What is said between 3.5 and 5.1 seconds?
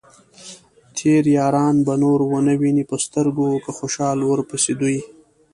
که خوشال ورپسې دوې